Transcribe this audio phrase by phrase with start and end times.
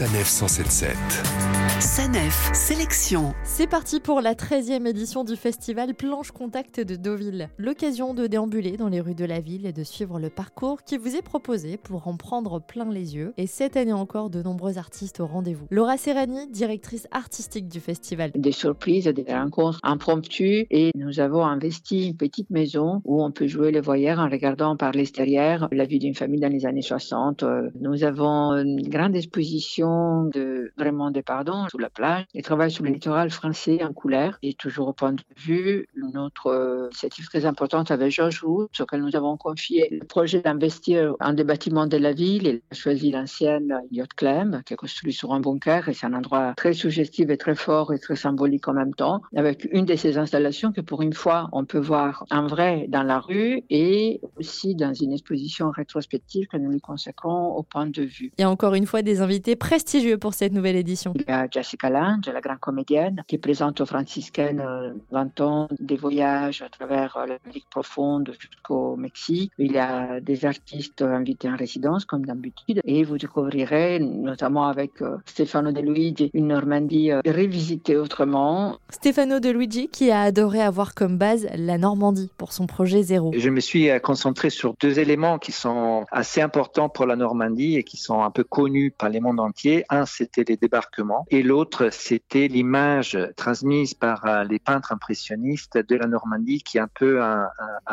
[0.00, 1.69] Sanef 177.
[1.80, 3.32] Sanef Sélection.
[3.42, 7.48] C'est parti pour la 13e édition du festival Planche Contact de Deauville.
[7.56, 10.98] L'occasion de déambuler dans les rues de la ville et de suivre le parcours qui
[10.98, 13.32] vous est proposé pour en prendre plein les yeux.
[13.38, 15.68] Et cette année encore, de nombreux artistes au rendez-vous.
[15.70, 18.30] Laura Serrani, directrice artistique du festival.
[18.34, 23.46] Des surprises, des rencontres impromptues et nous avons investi une petite maison où on peut
[23.46, 27.42] jouer les voyeurs en regardant par l'extérieur la vie d'une famille dans les années 60.
[27.80, 32.24] Nous avons une grande exposition de vraiment des pardons sous la plage.
[32.34, 35.86] Il travaille sur le littoral français en couleur et toujours au point de vue.
[35.94, 41.14] Notre initiative très importante avec Georges Roux, sur lequel nous avons confié le projet d'investir
[41.20, 42.46] en des bâtiments de la ville.
[42.46, 46.14] Il a choisi l'ancienne Yacht Clem, qui est construite sur un bunker et c'est un
[46.14, 49.94] endroit très suggestif et très fort et très symbolique en même temps, avec une de
[49.94, 54.20] ces installations que pour une fois on peut voir en vrai dans la rue et
[54.36, 58.32] aussi dans une exposition rétrospective que nous lui consacrons au point de vue.
[58.38, 61.12] Il y a encore une fois des invités prestigieux pour cette nouvelle édition.
[61.16, 64.64] Il y a Jessica Lange, la grande comédienne, qui présente aux franciscaines
[65.10, 69.52] 20 ans des voyages à travers l'Amérique profonde jusqu'au Mexique.
[69.58, 74.92] Il y a des artistes invités en résidence, comme d'habitude, et vous découvrirez, notamment avec
[75.26, 78.78] Stefano De Luigi, une Normandie revisitée autrement.
[78.88, 83.32] Stefano De Luigi, qui a adoré avoir comme base la Normandie pour son projet Zéro.
[83.36, 87.84] Je me suis concentré sur deux éléments qui sont assez importants pour la Normandie et
[87.84, 89.84] qui sont un peu connus par les mondes entiers.
[89.90, 96.06] Un, c'était les débarquements et l'autre, c'était l'image transmise par les peintres impressionnistes de la
[96.06, 97.48] Normandie qui est un peu un,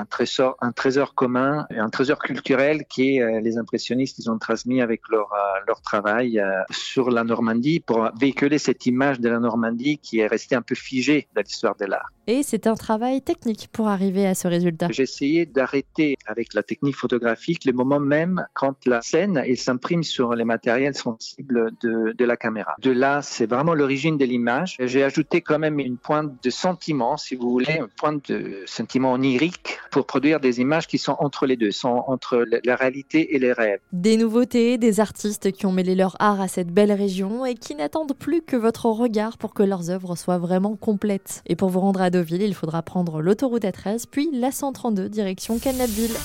[0.09, 5.01] trésor, un trésor commun, un trésor culturel qui est les impressionnistes, ils ont transmis avec
[5.09, 5.29] leur,
[5.67, 10.55] leur travail sur la Normandie pour véhiculer cette image de la Normandie qui est restée
[10.55, 12.11] un peu figée dans l'histoire de l'art.
[12.27, 14.89] Et c'est un travail technique pour arriver à ce résultat.
[14.91, 20.35] J'ai essayé d'arrêter avec la technique photographique le moment même quand la scène s'imprime sur
[20.35, 22.75] les matériels sensibles de, de la caméra.
[22.79, 24.77] De là, c'est vraiment l'origine de l'image.
[24.79, 29.13] J'ai ajouté quand même une pointe de sentiment, si vous voulez, une pointe de sentiment
[29.13, 33.39] onirique pour produire des images qui sont entre les deux, sont entre la réalité et
[33.39, 33.79] les rêves.
[33.91, 37.75] Des nouveautés, des artistes qui ont mêlé leur art à cette belle région et qui
[37.75, 41.41] n'attendent plus que votre regard pour que leurs œuvres soient vraiment complètes.
[41.47, 45.59] Et pour vous rendre à Deauville, il faudra prendre l'autoroute A13 puis la 132 direction
[45.59, 46.15] Canapville.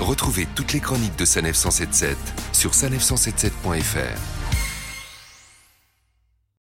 [0.00, 2.16] Retrouvez toutes les chroniques de Sanef 177
[2.52, 4.45] sur sanef177.fr.